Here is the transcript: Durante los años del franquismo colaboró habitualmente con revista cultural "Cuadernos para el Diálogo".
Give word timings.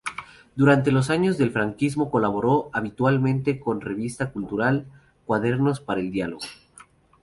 Durante 0.55 0.91
los 0.91 1.11
años 1.11 1.37
del 1.37 1.51
franquismo 1.51 2.09
colaboró 2.09 2.71
habitualmente 2.73 3.59
con 3.59 3.81
revista 3.81 4.31
cultural 4.31 4.87
"Cuadernos 5.27 5.79
para 5.79 6.01
el 6.01 6.09
Diálogo". 6.11 6.41